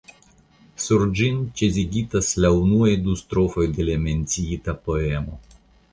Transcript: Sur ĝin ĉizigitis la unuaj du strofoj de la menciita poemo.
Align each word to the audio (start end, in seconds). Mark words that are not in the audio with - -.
Sur 0.85 1.03
ĝin 1.19 1.37
ĉizigitis 1.59 2.31
la 2.45 2.51
unuaj 2.63 2.95
du 3.05 3.15
strofoj 3.23 3.69
de 3.77 3.87
la 3.91 3.99
menciita 4.07 4.77
poemo. 4.89 5.39